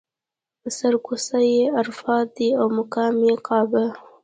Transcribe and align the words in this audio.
سر 0.77 0.93
کوڅه 1.05 1.39
یې 1.51 1.63
عرفات 1.79 2.27
دی 2.37 2.49
او 2.59 2.65
مقام 2.79 3.15
یې 3.27 3.35
کعبه. 3.47 3.85